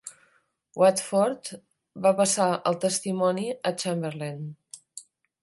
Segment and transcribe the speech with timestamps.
[0.83, 1.51] Watford
[2.07, 4.43] va passar el testimoni a Chamberlain.